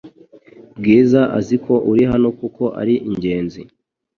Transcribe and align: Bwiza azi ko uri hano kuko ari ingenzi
Bwiza 0.77 1.21
azi 1.37 1.55
ko 1.65 1.73
uri 1.91 2.03
hano 2.11 2.29
kuko 2.39 2.63
ari 2.81 2.95
ingenzi 3.09 3.61